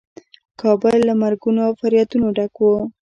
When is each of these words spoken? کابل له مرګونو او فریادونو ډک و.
کابل 0.61 0.97
له 1.07 1.13
مرګونو 1.21 1.59
او 1.67 1.71
فریادونو 1.79 2.27
ډک 2.37 2.55
و. 2.59 2.63